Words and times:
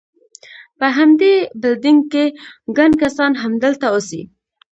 په 0.79 0.87
همدې 0.97 1.33
بلډینګ 1.61 2.01
کې، 2.11 2.25
ګڼ 2.77 2.91
کسان 3.03 3.31
همدلته 3.43 3.85
اوسي. 3.95 4.21